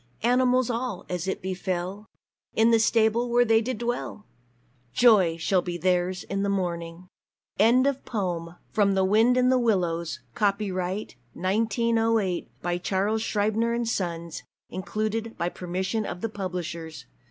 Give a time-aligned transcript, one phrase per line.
[0.23, 2.07] Animals all, as it befell,
[2.55, 4.25] In the stable where they did dwell!
[4.93, 7.07] Joy shall be theirs in the morning!"
[7.59, 14.41] Kenneth Grahame _From "The Wind in the Willows"; Copyright, 1908, by Charles Scribner's Sons.
[14.71, 17.05] Included by permission of the publishers.